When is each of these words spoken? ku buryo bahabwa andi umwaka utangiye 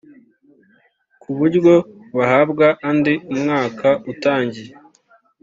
ku 1.21 1.29
buryo 1.37 1.73
bahabwa 2.17 2.65
andi 2.89 3.13
umwaka 3.33 3.87
utangiye 4.11 4.71